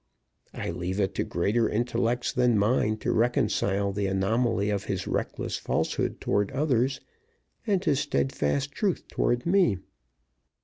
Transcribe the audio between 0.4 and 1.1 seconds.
I leave